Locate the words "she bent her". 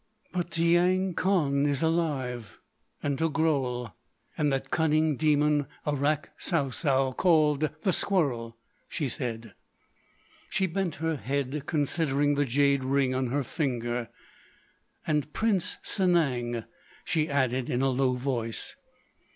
10.49-11.17